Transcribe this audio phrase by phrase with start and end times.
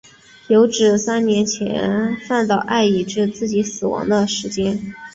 [0.47, 4.95] 有指三年前饭岛爱已知自己的死亡时间。